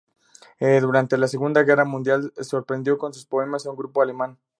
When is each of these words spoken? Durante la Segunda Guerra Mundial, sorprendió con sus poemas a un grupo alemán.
Durante 0.59 1.15
la 1.15 1.27
Segunda 1.27 1.61
Guerra 1.61 1.85
Mundial, 1.85 2.33
sorprendió 2.41 2.97
con 2.97 3.13
sus 3.13 3.27
poemas 3.27 3.67
a 3.67 3.69
un 3.69 3.77
grupo 3.77 4.01
alemán. 4.01 4.39